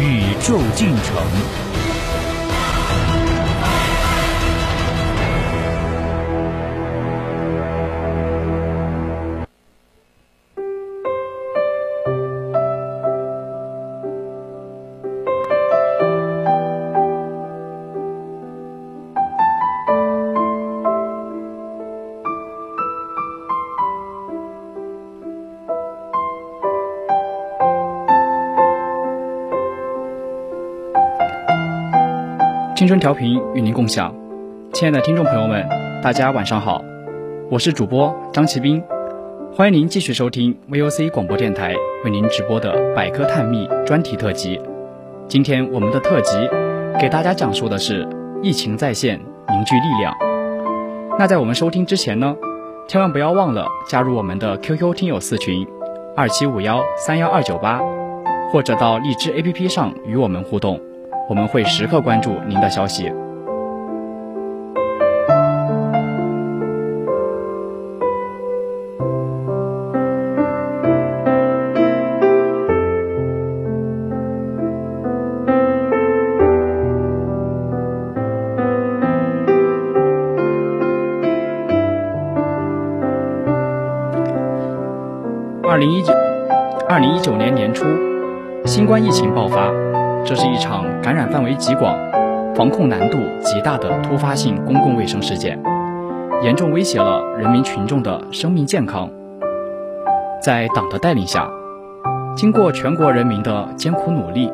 [0.00, 1.87] 宇宙进程。
[32.88, 34.14] 青春调频与您共享，
[34.72, 35.62] 亲爱的听众朋友们，
[36.02, 36.82] 大家晚上好，
[37.50, 38.82] 我是主播张奇斌，
[39.52, 44.58] 欢迎您继续收听 VOC 广播电台为您直播的百科探秘专题特辑。
[45.26, 46.38] 今天我们的特辑
[46.98, 48.08] 给大家讲述的是
[48.42, 50.14] 疫情在线凝聚力量。
[51.18, 52.34] 那在我们收听之前呢，
[52.88, 55.66] 千万不要忘了加入我们的 QQ 听友四群
[56.16, 57.82] 二七五幺三幺二九八，
[58.50, 60.80] 或者到荔枝 APP 上与我们互动。
[61.28, 63.12] 我们会时刻关注您的消息。
[85.62, 86.12] 二零一九，
[86.88, 87.84] 二零一九年年初，
[88.64, 89.77] 新冠疫情爆发。
[90.28, 91.96] 这是一场感染范围极广、
[92.54, 95.58] 防控难度极大的突发性公共卫生事件，
[96.42, 99.08] 严重威胁了人民群众的生命健康。
[100.42, 101.48] 在党的带领下，
[102.36, 104.52] 经过全国人民的艰苦努力，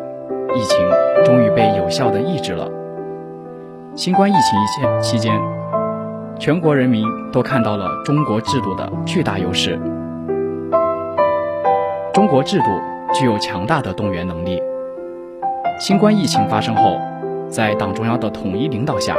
[0.55, 0.79] 疫情
[1.25, 2.71] 终于被有效的抑制了。
[3.97, 5.37] 新冠疫情期间，
[6.39, 9.77] 全国人民都看到了中国制度的巨大优势。
[12.13, 12.67] 中国制度
[13.13, 14.63] 具有强大的动员能力。
[15.81, 17.01] 新冠疫情发生后，
[17.49, 19.17] 在党中央的统一领导下，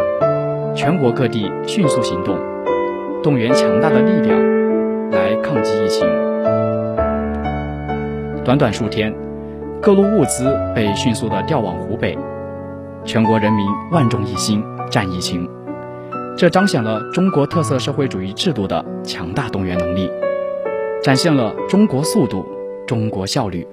[0.74, 2.40] 全国各地迅速行动，
[3.22, 4.40] 动员强大的力量
[5.12, 6.08] 来抗击疫情。
[8.46, 9.14] 短短数天，
[9.82, 12.18] 各路物资被迅速的调往湖北，
[13.04, 15.48] 全国人民万众一心战疫情，
[16.38, 20.10] 这彰显了中国特色社会主义制度的强大动员能力，
[21.04, 22.46] 展现了中国速度、
[22.88, 23.68] 中国效率。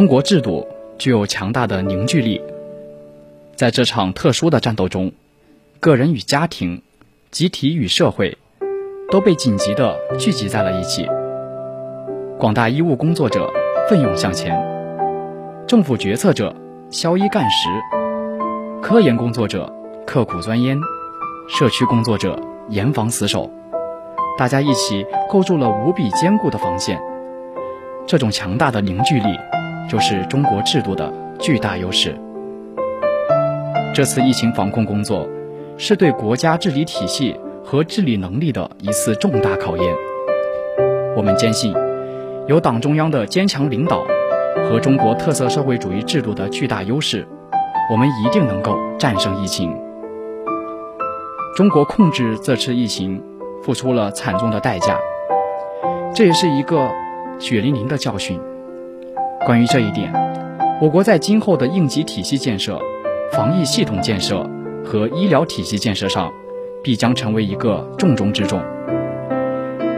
[0.00, 0.66] 中国制度
[0.96, 2.40] 具有强大的凝聚力，
[3.54, 5.12] 在这场特殊的战斗中，
[5.78, 6.80] 个人与家庭、
[7.30, 8.38] 集体与社会
[9.10, 11.06] 都被紧急地聚集在了一起。
[12.38, 13.52] 广大医务工作者
[13.90, 14.58] 奋勇向前，
[15.66, 16.56] 政府决策者
[16.90, 17.68] 消衣干食，
[18.80, 19.70] 科研工作者
[20.06, 20.80] 刻苦钻研，
[21.46, 22.40] 社区工作者
[22.70, 23.50] 严防死守，
[24.38, 26.98] 大家一起构筑了无比坚固的防线。
[28.06, 29.38] 这种强大的凝聚力。
[29.90, 32.14] 就是中国制度的巨大优势。
[33.92, 35.28] 这次疫情防控工作，
[35.76, 37.34] 是对国家治理体系
[37.64, 39.92] 和治理能力的一次重大考验。
[41.16, 41.74] 我们坚信，
[42.46, 44.04] 有党中央的坚强领导
[44.70, 47.26] 和中国特色社会主义制度的巨大优势，
[47.90, 49.76] 我们一定能够战胜疫情。
[51.56, 53.20] 中国控制这次疫情，
[53.60, 54.96] 付出了惨重的代价，
[56.14, 56.88] 这也是一个
[57.40, 58.40] 血淋淋的教训。
[59.46, 60.12] 关于这一点，
[60.82, 62.78] 我国在今后的应急体系建设、
[63.32, 64.46] 防疫系统建设
[64.84, 66.30] 和医疗体系建设上，
[66.82, 68.60] 必将成为一个重中之重。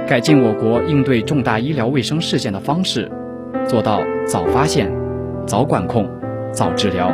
[0.06, 3.10] 改进我国应对重大医疗卫生事件的方式，
[3.66, 4.92] 做到早发现、
[5.44, 6.08] 早管控、
[6.52, 7.12] 早治疗，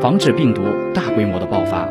[0.00, 0.62] 防止病毒
[0.94, 1.86] 大规模的爆发。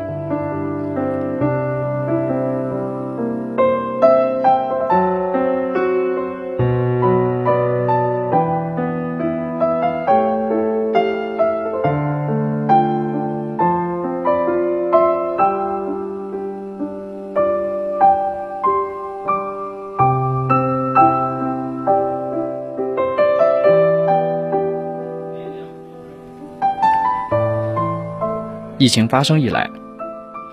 [28.80, 29.68] 疫情发生以来，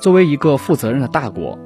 [0.02, 1.58] 作为一个负责任的大国，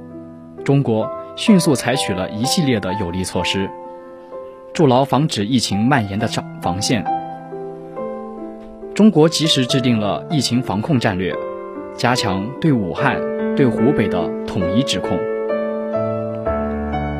[0.64, 3.68] 中国迅速采取了一系列的有力措施，
[4.72, 7.04] 筑牢防止疫情蔓延的防防线。
[8.94, 11.36] 中国及时制定了疫情防控战略，
[11.96, 13.20] 加强对武汉、
[13.56, 15.18] 对湖北的统一指控，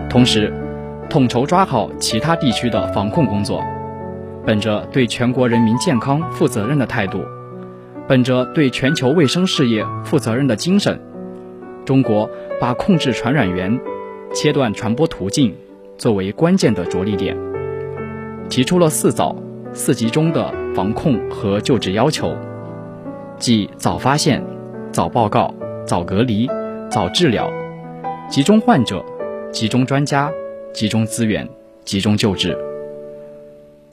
[0.08, 0.54] 同时
[1.10, 3.60] 统筹抓好其他地区的防控工作。
[4.46, 7.24] 本着对全国人民健康负责任的态度，
[8.08, 11.00] 本着对全球卫生事业负责任的精神，
[11.86, 13.80] 中国把控制传染源、
[14.34, 15.56] 切断传播途径
[15.98, 17.38] 作为关键的着力点，
[18.50, 19.36] 提出了“四早”、
[19.72, 22.36] “四集中”的防控和救治要求，
[23.38, 24.44] 即早发现、
[24.92, 25.54] 早报告、
[25.86, 26.50] 早隔离、
[26.90, 27.50] 早治疗，
[28.30, 29.06] 集中患者、
[29.52, 30.30] 集中专家、
[30.74, 31.48] 集中资源、
[31.86, 32.58] 集中救治。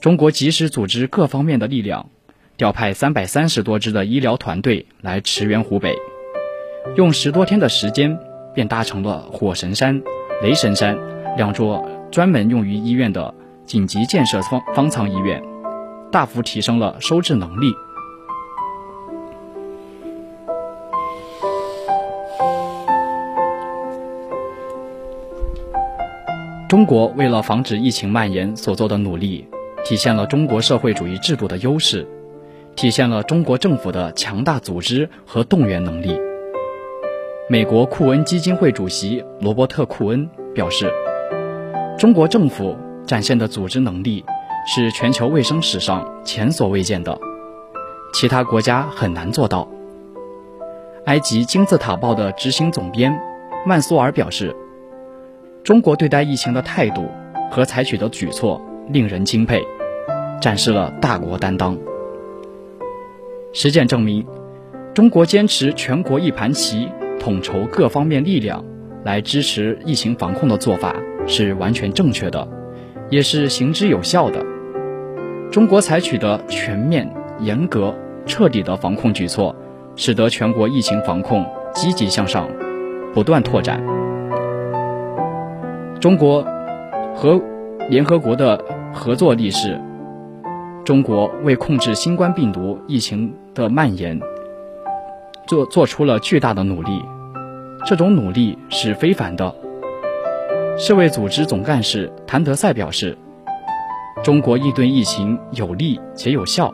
[0.01, 2.09] 中国及时组织各方面的力量，
[2.59, 5.95] 调派三百三十多支的医疗团队来驰援湖北，
[6.97, 8.19] 用十多天的时间，
[8.53, 10.03] 便搭成了火神山、
[10.43, 10.99] 雷神山
[11.37, 13.33] 两座专门用于医院的
[13.65, 15.41] 紧急建设方方舱医院，
[16.11, 17.71] 大幅提升了收治能力。
[26.67, 29.47] 中国为了防止疫情蔓延所做的努力。
[29.85, 32.05] 体现了中国社会主义制度的优势，
[32.79, 36.17] 体现了中国政府的强大组织和动员能力。
[37.49, 40.89] 美国库恩基金会主席罗伯特·库恩表示
[41.99, 44.23] ：“中国政府展现的组织能力
[44.65, 47.19] 是全球卫生史上前所未见的，
[48.13, 49.67] 其他国家很难做到。”
[51.03, 53.13] 埃及金字塔报的执行总编
[53.65, 54.55] 曼苏尔表示
[55.65, 57.09] ：“中国对待疫情的态度
[57.51, 59.61] 和采取的举措。”令人钦佩，
[60.41, 61.77] 展示了大国担当。
[63.51, 64.25] 实践证明，
[64.93, 66.87] 中国坚持全国一盘棋，
[67.19, 68.63] 统筹各方面力量
[69.03, 72.47] 来支持疫情防控的做法是完全正确的，
[73.09, 74.45] 也是行之有效的。
[75.51, 79.55] 中国采取的全面、严格、彻底的防控举措，
[79.95, 82.47] 使得全国疫情防控积极向上，
[83.13, 83.81] 不断拓展。
[85.99, 86.45] 中国
[87.15, 87.41] 和
[87.89, 88.59] 联合国的。
[88.91, 89.79] 合作历史，
[90.89, 94.19] 中国为控制新冠病毒疫情的蔓延，
[95.45, 97.05] 做做出了巨大的努力。
[97.85, 99.53] 这种努力是非凡的。
[100.79, 103.15] 世卫组织总干事谭德赛表示，
[104.23, 106.73] 中国应对疫情有力且有效，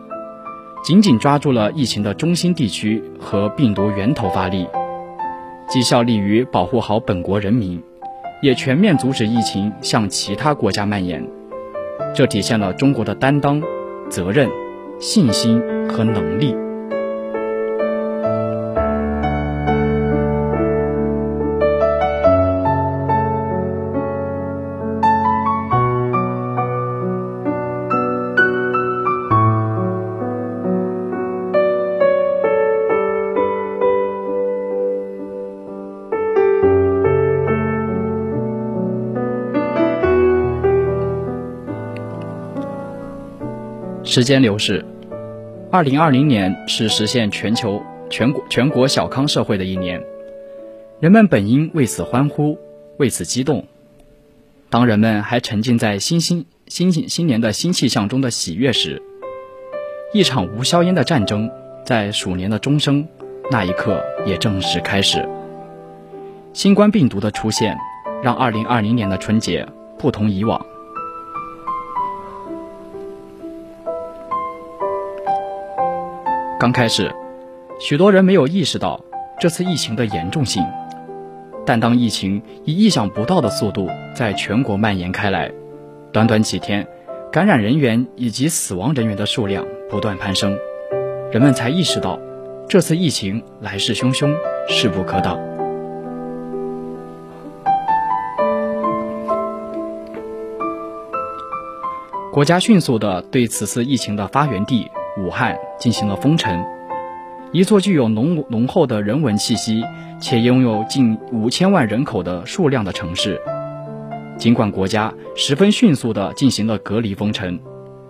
[0.82, 4.66] 紧紧抓住了疫情的中心地区和病毒源头发力，
[5.68, 7.84] 既效力于保护好本国人民，
[8.42, 11.22] 也全面阻止疫情向其他国家蔓延。
[12.14, 13.62] 这体现了中国的担当、
[14.10, 14.50] 责任、
[15.00, 16.65] 信心和能力。
[44.16, 44.86] 时间流逝，
[45.70, 50.02] 二零二零年是实现全球全国全国小康社会的一年，
[51.02, 52.58] 人们本应为此欢呼，
[52.98, 53.66] 为此激动。
[54.70, 59.02] 当人们还沉浸在新新新新新年的新气象中的喜悦时，
[60.14, 61.52] 一场无硝烟的战争
[61.86, 63.06] 在鼠年的钟声
[63.52, 65.28] 那一刻也正式开始。
[66.54, 67.78] 新冠病毒的出现，
[68.24, 70.66] 让二零二零年的春节不同以往。
[76.66, 77.14] 刚开始，
[77.80, 79.00] 许多人没有意识到
[79.40, 80.66] 这次疫情的严重性，
[81.64, 85.52] 但当疫情以意想不到的速度在全国蔓延开来，
[86.12, 86.88] 短短几天，
[87.32, 90.58] 感染人员以及死亡人员的数量不断攀升，
[91.32, 92.20] 人们才意识到
[92.68, 94.36] 这次疫情来势汹汹，
[94.68, 95.38] 势不可挡。
[102.34, 104.90] 国家迅速地对此次疫情的发源地。
[105.18, 106.64] 武汉进行了封城，
[107.52, 109.84] 一座具有浓浓厚的人文气息
[110.20, 113.40] 且拥有近五千万人口的数量的城市。
[114.38, 117.60] 尽管国家十分迅速地进行了隔离封城，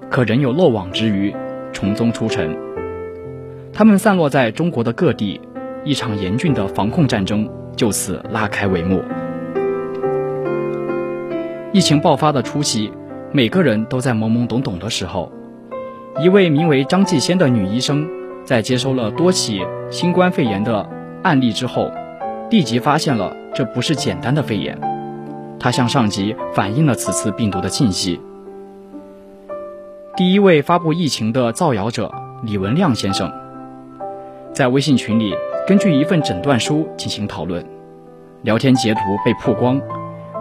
[0.09, 1.35] 可仍有漏网之鱼
[1.71, 2.55] 从中出城。
[3.73, 5.39] 他们散落在中国的各地，
[5.83, 9.03] 一场严峻的防控战争就此拉开帷幕。
[11.73, 12.89] 疫情爆发的初期，
[13.33, 15.31] 每个人都在懵懵懂懂的时候。
[16.17, 18.07] 一位名为张继先的女医生，
[18.45, 20.89] 在接收了多起新冠肺炎的
[21.23, 21.91] 案例之后，
[22.49, 24.79] 立即发现了这不是简单的肺炎。
[25.59, 28.21] 她向上级反映了此次病毒的信息。
[30.15, 32.09] 第一位发布疫情的造谣者
[32.43, 33.29] 李文亮先生，
[34.53, 35.35] 在微信群里
[35.67, 37.65] 根据一份诊断书进行讨论，
[38.43, 39.81] 聊天截图被曝光，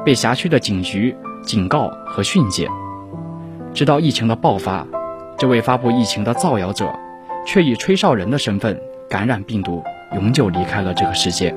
[0.04, 2.68] 被辖区的警局警告和训诫。
[3.72, 4.86] 直到疫情的爆发，
[5.44, 6.90] 这位发布疫情的造谣者，
[7.44, 9.84] 却以吹哨人的身份感染病毒，
[10.14, 11.54] 永久离开了这个世界。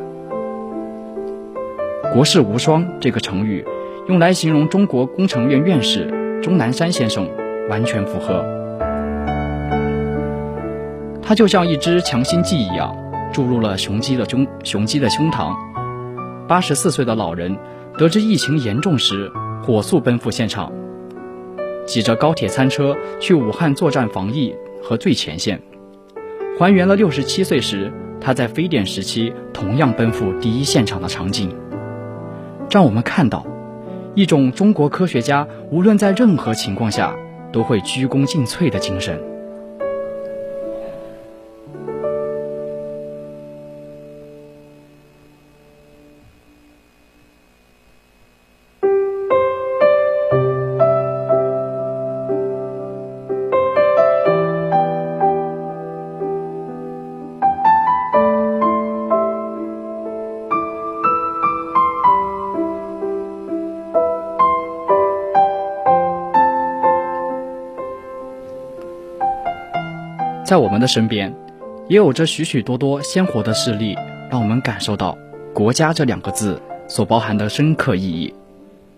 [2.11, 3.65] 国士无双这个成语，
[4.09, 7.29] 用来形容中国工程院院士钟南山先生，
[7.69, 8.43] 完全符合。
[11.21, 12.93] 他就像一支强心剂一样，
[13.31, 15.55] 注入了雄鸡的胸雄鸡的胸膛。
[16.45, 17.55] 八十四岁的老人
[17.97, 19.31] 得知疫情严重时，
[19.63, 20.73] 火速奔赴现场。
[21.87, 24.53] 挤着高铁餐车去武汉作战防疫
[24.83, 25.59] 和最前线，
[26.59, 31.49] 还原了六十七岁时他在非典时期同样奔赴第一现场的场景，
[32.69, 33.47] 让我们看到
[34.13, 37.15] 一种中国科学家无论在任何情况下
[37.53, 39.36] 都会鞠躬尽瘁的精神。
[70.47, 71.35] 在我们的身边，
[71.89, 73.97] 也有着许许多多鲜活的事例，
[74.31, 75.17] 让我们感受到
[75.53, 78.33] “国家”这两个字所包含的深刻意义。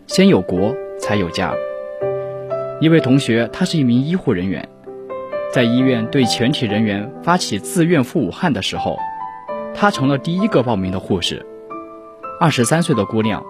[0.05, 1.51] 先有国，才有家。
[2.79, 4.69] 一位同学，他是一名医护人员，
[5.51, 8.99] 在医院对全体人员发起自愿赴武汉的时候，
[9.73, 11.43] 他成了第一个报名的护士。
[12.39, 13.43] 二十三岁的姑娘，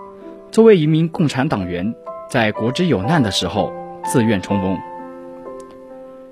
[0.51, 1.93] 作为一名共产党员，
[2.29, 3.73] 在国之有难的时候
[4.05, 4.77] 自愿冲锋。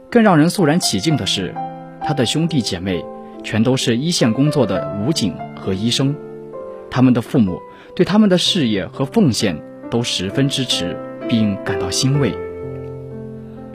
[0.09, 1.53] 更让人肃然起敬的是，
[2.01, 3.03] 他的兄弟姐妹
[3.43, 6.15] 全都是一线工作的武警和医生，
[6.89, 7.59] 他们的父母
[7.93, 9.61] 对他们的事业和奉献
[9.91, 10.95] 都十分支持，
[11.27, 12.33] 并感到欣慰。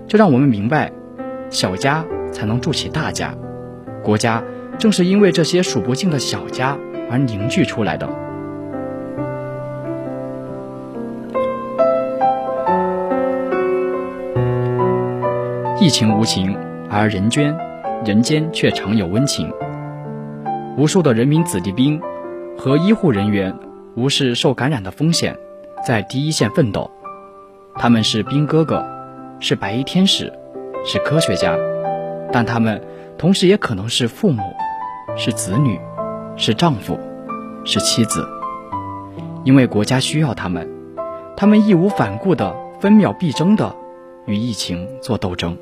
[0.09, 0.91] 这让我们明白，
[1.51, 3.35] 小家才能筑起大家，
[4.03, 4.43] 国家
[4.79, 6.79] 正是因为这些数不尽的小家
[7.11, 8.09] 而凝聚出来的。
[15.83, 16.57] 疫情无情，
[16.89, 17.59] 而人间
[18.05, 19.53] 人间却常有温情。
[20.79, 22.01] 无数的人民子弟兵
[22.57, 23.53] 和医护人员
[23.97, 25.37] 无视受感染的风险，
[25.85, 26.89] 在第一线奋斗。
[27.75, 28.87] 他们是兵哥哥，
[29.41, 30.33] 是白衣天使，
[30.85, 31.59] 是科学家，
[32.31, 32.81] 但他们
[33.19, 34.41] 同时也可能是父母，
[35.17, 35.81] 是子女，
[36.37, 36.97] 是丈夫，
[37.65, 38.25] 是妻子。
[39.43, 40.71] 因为国家需要他们，
[41.37, 43.75] 他们义无反顾的、分秒必争的
[44.27, 45.59] 与疫情做斗争。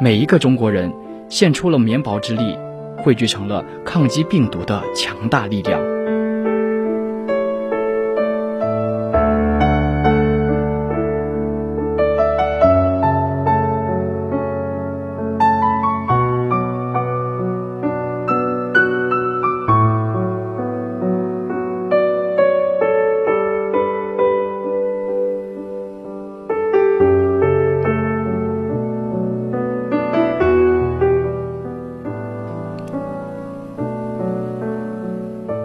[0.00, 0.92] 每一个中国人
[1.28, 2.58] 献出了绵薄之力，
[2.98, 5.93] 汇聚成了抗击病毒的强大力量。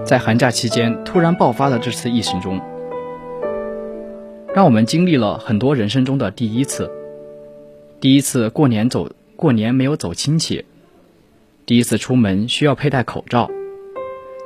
[0.10, 2.60] 在寒假期间突然爆发的这次疫情中，
[4.56, 6.90] 让我们经历了很多人生中的第一次：
[8.02, 10.64] 第一次过年走过年没有走亲戚；
[11.68, 13.52] 第一次出门需要佩戴口罩；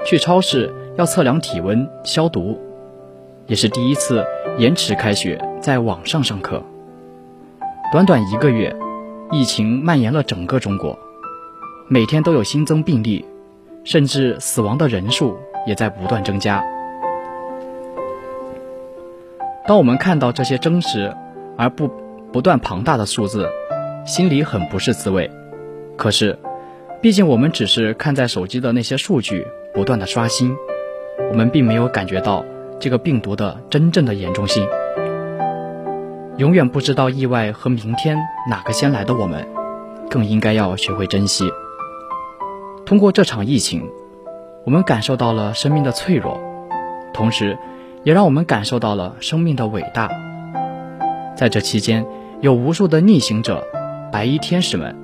[0.06, 2.58] 去超市要测量体温、消毒；
[3.48, 4.22] 也是第一次
[4.58, 6.62] 延迟开学，在网上上课。
[7.94, 8.76] 短短一个月，
[9.32, 11.00] 疫情蔓延了整个中国，
[11.88, 13.24] 每天都有新增病例，
[13.86, 15.38] 甚至死亡的人数。
[15.66, 16.64] 也在不断增加。
[19.66, 21.16] 当我们看到这些真实
[21.58, 21.90] 而不
[22.34, 23.48] 不断庞大的数字，
[24.06, 25.32] 心里很不是滋味。
[25.96, 26.38] 可是，
[27.02, 30.54] 毕竟我们只是看在手机的那些数据不断的刷新，
[31.32, 32.44] 我们并没有感觉到
[32.80, 34.68] 这个病毒的真正的严重性。
[36.38, 38.18] 永远不知道意外和明天
[38.50, 39.48] 哪个先来的我们，
[40.10, 41.46] 更应该要学会珍惜。
[42.86, 43.90] 通过这场疫情。
[44.66, 46.40] 我们感受到了生命的脆弱，
[47.14, 47.58] 同时，
[48.04, 50.10] 也让我们感受到了生命的伟大。
[51.36, 52.06] 在这期间，
[52.40, 53.62] 有无数的逆行者、
[54.10, 54.96] 白衣天使们，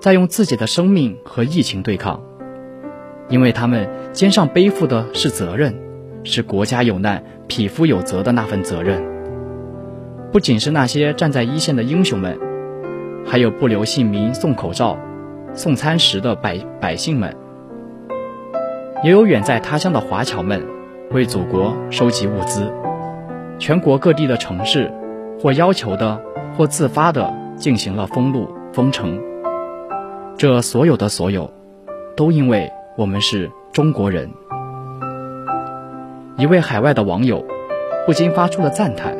[0.00, 2.22] 在用自己的生命和疫情对抗，
[3.28, 5.74] 因为他们肩上背负的是责任，
[6.24, 9.04] 是国家有难、匹夫有责的那份责任。
[10.32, 12.38] 不仅是那些站在一线的英雄们，
[13.26, 14.96] 还有不留姓名送口罩、
[15.52, 17.36] 送餐食的百百姓们，
[19.04, 20.66] 也有远在他乡的华侨们，
[21.10, 22.72] 为祖国收集物资。
[23.58, 24.90] 全国各地的城市，
[25.38, 26.18] 或要求的，
[26.56, 29.20] 或自发的，进行了封路、封城。
[30.38, 31.52] 这所有的所有，
[32.16, 34.30] 都因为我们是中国人。
[36.38, 37.44] 一位海外的网友
[38.06, 39.14] 不禁发出了赞叹：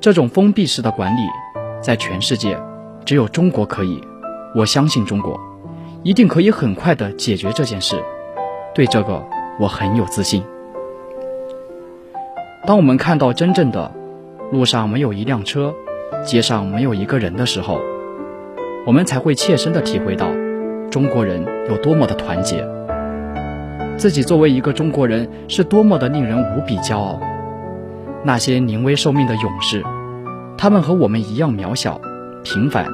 [0.00, 1.22] 这种封闭式的管理，
[1.80, 2.58] 在全世界
[3.06, 4.02] 只有中国可以。
[4.54, 5.40] 我相信中国
[6.02, 7.96] 一定可以很快的解决这件事。
[8.76, 9.24] 对这个，
[9.58, 10.44] 我很有自信。
[12.66, 13.90] 当我们看到真正的
[14.52, 15.74] 路上没有一辆车，
[16.22, 17.80] 街上没有一个人的时候，
[18.84, 20.28] 我们才会切身的体会到
[20.90, 22.68] 中国人有多么的团结。
[23.96, 27.18] 自己作为一个中国人是多么的令人无比骄傲。
[28.24, 29.82] 那些临危受命的勇士，
[30.58, 31.98] 他们和我们一样渺小、
[32.42, 32.86] 平凡，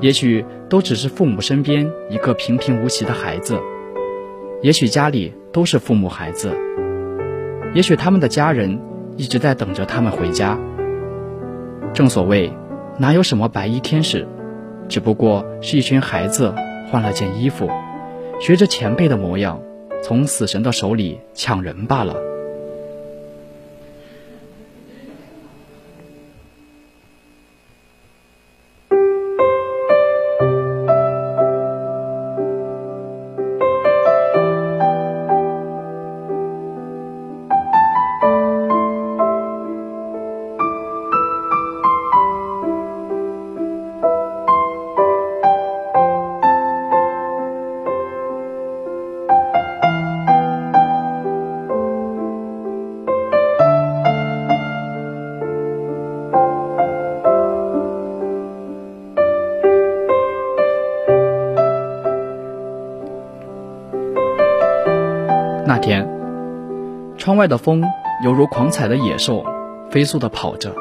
[0.00, 3.58] 也许都只是父母身边一个平平无奇的孩子，
[4.60, 6.52] 也许家里都是父母孩子。
[7.74, 8.80] 也许他们的家人
[9.16, 10.58] 一直在等着他们回家。
[11.94, 12.52] 正所谓，
[12.98, 14.26] 哪有什么白衣天使，
[14.88, 16.52] 只不过是一群孩子
[16.90, 17.70] 换了件衣服，
[18.40, 19.60] 学着前辈的模样，
[20.02, 22.27] 从死神的手里抢人罢了。
[67.18, 67.82] 窗外的风
[68.22, 69.44] 犹如狂踩的野兽，
[69.90, 70.72] 飞速地跑着，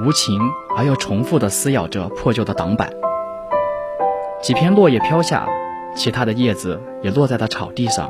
[0.00, 0.38] 无情
[0.76, 2.88] 而又重复地撕咬着破旧的挡板。
[4.40, 5.48] 几片落叶飘下，
[5.96, 8.08] 其他的叶子也落在了草地上。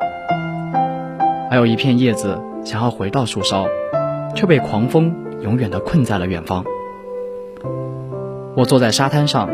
[1.50, 3.66] 还有一片叶子想要回到树梢，
[4.34, 6.62] 却被狂风永远地困在了远方。
[8.54, 9.48] 我坐在沙滩上，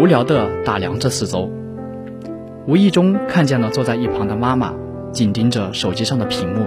[0.00, 1.48] 无聊地打量着四周，
[2.66, 4.74] 无意中看见了坐在一旁的妈妈。
[5.12, 6.64] 紧盯着手机上的屏幕，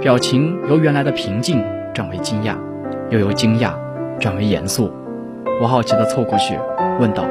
[0.00, 1.62] 表情由原来的平静
[1.92, 2.54] 转为惊讶，
[3.10, 3.72] 又由惊讶
[4.20, 4.92] 转为严肃。
[5.60, 6.56] 我好奇地凑过去
[7.00, 7.24] 问道：“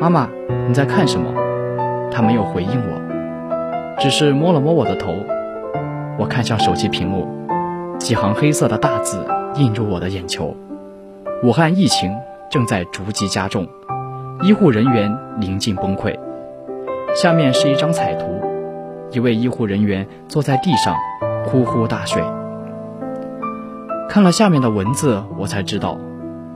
[0.00, 0.28] 妈妈，
[0.66, 1.30] 你在看什么？”
[2.10, 5.12] 她没有回应我，只是摸了摸我的头。
[6.18, 7.28] 我看向手机屏幕，
[7.98, 9.22] 几行黑色的大字
[9.56, 10.56] 映入我的眼球
[11.44, 12.10] ：“武汉疫情
[12.50, 13.68] 正在逐级加重，
[14.42, 16.18] 医护人员临近崩溃。”
[17.14, 18.26] 下面是一张彩图。
[19.10, 20.94] 一位医护人员坐在地上，
[21.46, 22.22] 呼呼大睡。
[24.08, 25.98] 看了下面的文字，我才知道，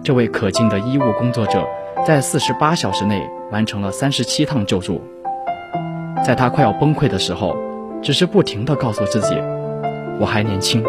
[0.03, 1.67] 这位可敬的医务工作者
[2.05, 5.01] 在四十八小时内完成了三十七趟救助。
[6.25, 7.57] 在他快要崩溃的时候，
[8.03, 9.35] 只是不停地告诉自己
[10.21, 10.85] ：“我还年轻。”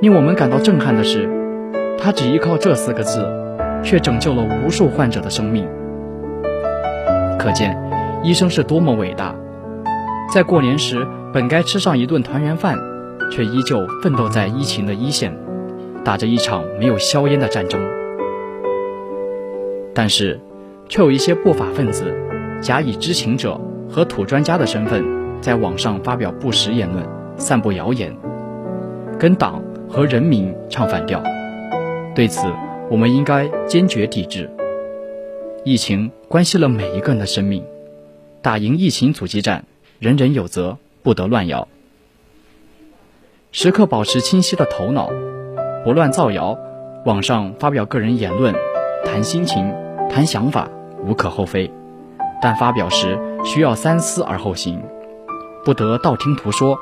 [0.00, 1.28] 令我们感到震撼的是，
[1.98, 3.26] 他只依靠这四个字，
[3.82, 5.66] 却拯救了无数患者的生命。
[7.38, 7.76] 可见，
[8.22, 9.34] 医生是多么伟大。
[10.32, 12.78] 在过年时，本该吃上一顿团圆饭，
[13.30, 15.36] 却依旧奋斗在疫情的一线，
[16.02, 17.78] 打着一场没有硝烟的战争。
[19.94, 20.40] 但是，
[20.88, 22.10] 却有一些不法分子，
[22.62, 25.04] 假以知情者和土专家的身份，
[25.42, 28.16] 在网上发表不实言论，散布谣言，
[29.18, 31.22] 跟党和人民唱反调。
[32.14, 32.46] 对此，
[32.88, 34.48] 我们应该坚决抵制。
[35.62, 37.62] 疫情关系了每一个人的生命，
[38.40, 39.66] 打赢疫情阻击战。
[40.02, 41.68] 人人有责，不得乱谣。
[43.52, 45.08] 时刻保持清晰的头脑，
[45.84, 46.58] 不乱造谣。
[47.06, 48.52] 网上发表个人言论，
[49.04, 49.72] 谈心情，
[50.10, 50.68] 谈想法，
[51.06, 51.72] 无可厚非。
[52.42, 54.82] 但发表时需要三思而后行，
[55.64, 56.76] 不得道听途说，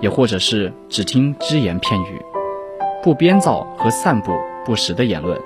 [0.00, 2.22] 也或者是只听只言片语，
[3.02, 4.30] 不编造和散布
[4.64, 5.36] 不实的言论。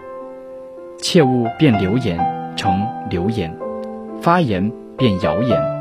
[0.98, 3.58] 切勿变流言成流言，
[4.20, 5.73] 发言变谣言。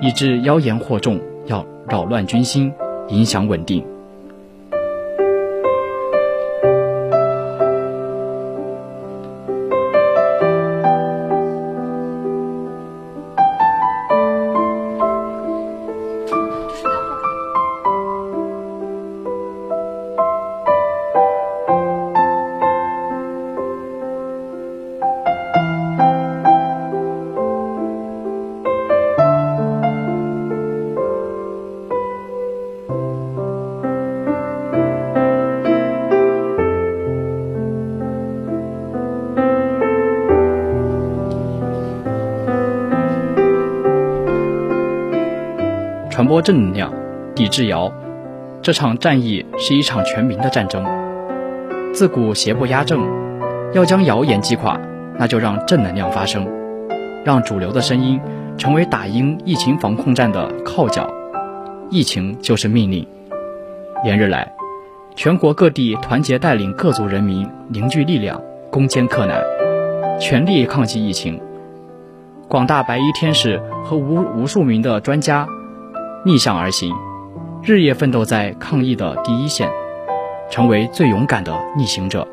[0.00, 2.72] 以致妖言惑众，要扰乱军心，
[3.08, 3.84] 影响稳定。
[46.28, 46.92] 播正能量，
[47.34, 47.90] 抵制谣。
[48.60, 50.84] 这场战役是一场全民的战争。
[51.94, 53.00] 自古邪不压正，
[53.72, 54.78] 要将谣言击垮，
[55.18, 56.46] 那就让正能量发声，
[57.24, 58.20] 让主流的声音
[58.58, 61.08] 成为打赢疫情防控战的靠脚。
[61.88, 63.06] 疫情就是命令。
[64.04, 64.52] 连日来，
[65.16, 68.38] 全国各地团结带领各族人民凝聚力量，
[68.70, 69.42] 攻坚克难，
[70.20, 71.40] 全力抗击疫情。
[72.48, 75.48] 广大白衣天使和无无数名的专家
[76.24, 76.94] 逆向而行，
[77.62, 79.70] 日夜奋斗在抗疫的第一线，
[80.50, 82.26] 成为最勇敢的逆行者，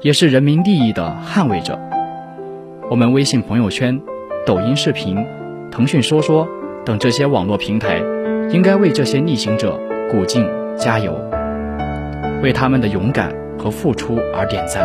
[0.00, 1.78] 也是人民利益的捍卫者。
[2.90, 4.00] 我们微信朋友圈、
[4.46, 5.24] 抖音视频、
[5.70, 6.48] 腾讯说说
[6.84, 8.02] 等这些网络平台。
[8.52, 9.78] 应该为这些逆行者
[10.10, 10.44] 鼓劲
[10.76, 11.14] 加油，
[12.42, 14.84] 为他们的勇敢和付出而点赞，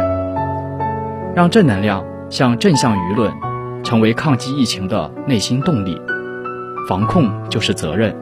[1.35, 3.33] 让正能量向正向舆论
[3.83, 5.99] 成为抗击疫情的内心动力。
[6.88, 8.15] 防控就是责任，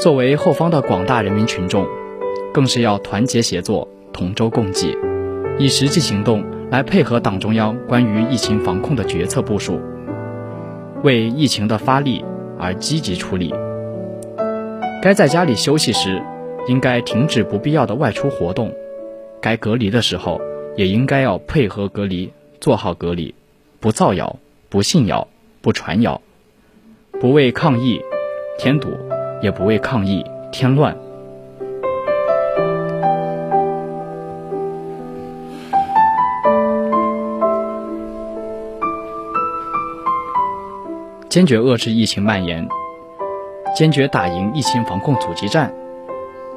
[0.00, 1.86] 作为后方的广大人民群众，
[2.52, 4.98] 更是要团结协作，同舟共济，
[5.56, 9.80] 以实际行动来配合党中央关于疫情防控的决策部署，
[11.04, 12.24] 为疫情的发力
[12.58, 13.54] 而积极处理。
[15.00, 16.20] 该在家里休息时，
[16.66, 18.70] 应该停止不必要的外出活动；
[19.40, 20.40] 该隔离的时候，
[20.74, 23.32] 也应该要配合隔离，做好隔离，
[23.78, 24.34] 不造谣，
[24.68, 25.28] 不信谣，
[25.62, 26.20] 不传谣，
[27.24, 28.04] 不为抗疫
[28.58, 28.90] 添堵，
[29.40, 30.94] 也不为抗疫添乱。
[41.30, 42.68] 坚决遏制疫情蔓延。
[43.74, 45.72] 坚决打赢疫情防控阻击战，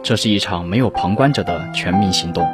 [0.04, 2.46] 这是一场没有旁观者的全民行动，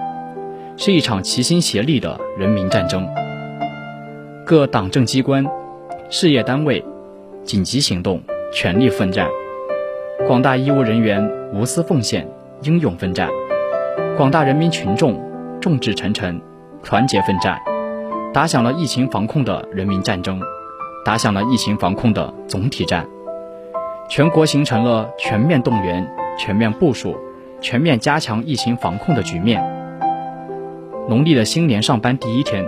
[0.78, 3.10] 是一场齐心协力的人民战争。
[4.46, 5.44] 各党政机关、
[6.12, 6.86] 事业单位
[7.44, 8.22] 紧急行动，
[8.54, 9.28] 全力奋战；
[10.26, 12.28] 广大医务人员无私奉献，
[12.62, 13.28] 英勇奋战；
[14.16, 15.22] 广大人民群众
[15.60, 16.42] 众志成城，
[16.84, 17.60] 团结奋战，
[18.34, 20.40] 打响了疫情防控的人民战争，
[21.06, 23.06] 打响了疫情防控的总体战。
[24.10, 27.16] 全国形成了全面动员、全面部署、
[27.60, 29.62] 全面加强疫情防控的局面。
[31.10, 32.64] 农历的新年上班第一天，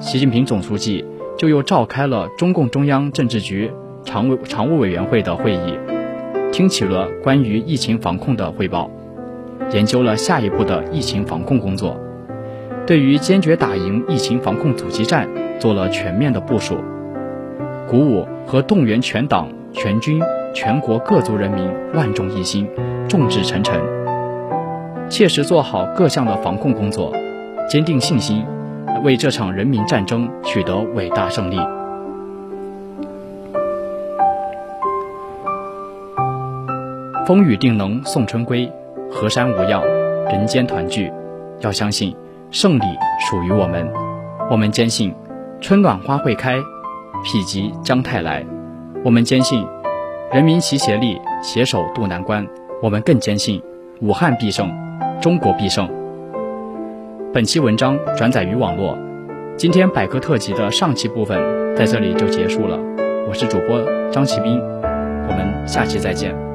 [0.00, 1.04] 习近平总书记
[1.38, 3.70] 就又召开了中共中央政治局
[4.04, 5.78] 常委常务委员会的会议，
[6.52, 8.90] 听取了关于疫情防控的汇报，
[9.72, 11.96] 研究了下一步的疫情防控工作，
[12.86, 16.76] 对于坚决打赢疫情防控阻击战做了全面的部署，
[17.88, 20.20] 鼓舞和动员全党全军。
[20.52, 22.68] 全国各族人民万众一心，
[23.08, 23.80] 众志成城，
[25.08, 27.12] 切实做好各项的防控工作，
[27.68, 28.44] 坚定信心，
[29.04, 31.56] 为这场人民战争取得伟大胜利。
[37.26, 38.70] 风雨定能送春归，
[39.10, 39.82] 河山无恙，
[40.30, 41.12] 人间团聚。
[41.60, 42.16] 要相信，
[42.50, 42.82] 胜利
[43.28, 43.86] 属于我们。
[44.50, 45.14] 我们坚信，
[45.60, 48.44] 春暖花会开，否极将泰来。
[49.04, 49.64] 我们坚信。
[50.32, 52.46] 人民齐协力，携手渡难关。
[52.82, 53.62] 我们更坚信，
[54.00, 54.72] 武汉必胜，
[55.20, 55.88] 中国必胜。
[57.32, 58.96] 本期文章转载于网络。
[59.56, 61.38] 今天百科特辑的上期部分
[61.76, 62.78] 在这里就结束了。
[63.28, 64.58] 我是主播张启斌，
[65.28, 66.49] 我们下期再见。